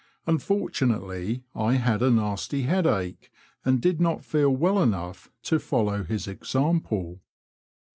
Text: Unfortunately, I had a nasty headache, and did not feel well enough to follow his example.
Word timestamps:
Unfortunately, 0.25 1.43
I 1.53 1.73
had 1.75 2.01
a 2.01 2.09
nasty 2.09 2.63
headache, 2.63 3.31
and 3.63 3.79
did 3.79 4.01
not 4.01 4.25
feel 4.25 4.49
well 4.49 4.81
enough 4.81 5.29
to 5.43 5.59
follow 5.59 6.03
his 6.03 6.27
example. 6.27 7.19